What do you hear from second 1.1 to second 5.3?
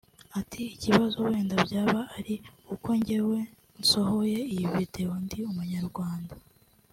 wenda byaba ari uko njyewe nsohoye iyi video